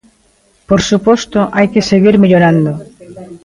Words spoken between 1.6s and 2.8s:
que seguir mellorando.